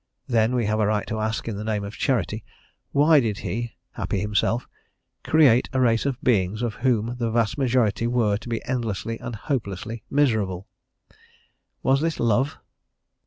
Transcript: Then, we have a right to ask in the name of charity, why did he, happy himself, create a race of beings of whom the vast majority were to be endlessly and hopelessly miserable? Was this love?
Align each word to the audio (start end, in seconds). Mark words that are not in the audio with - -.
Then, 0.25 0.55
we 0.55 0.65
have 0.65 0.79
a 0.79 0.87
right 0.87 1.05
to 1.05 1.19
ask 1.19 1.47
in 1.47 1.57
the 1.57 1.63
name 1.63 1.83
of 1.83 1.95
charity, 1.95 2.43
why 2.91 3.19
did 3.19 3.37
he, 3.45 3.73
happy 3.91 4.19
himself, 4.19 4.67
create 5.23 5.69
a 5.73 5.79
race 5.79 6.07
of 6.07 6.19
beings 6.23 6.63
of 6.63 6.73
whom 6.81 7.17
the 7.19 7.29
vast 7.29 7.55
majority 7.55 8.07
were 8.07 8.35
to 8.37 8.49
be 8.49 8.65
endlessly 8.65 9.19
and 9.19 9.35
hopelessly 9.35 10.01
miserable? 10.09 10.67
Was 11.83 12.01
this 12.01 12.19
love? 12.19 12.57